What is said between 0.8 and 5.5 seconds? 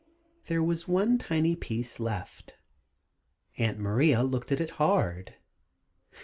one tiny piece left. Aunt Maria looked at it hard.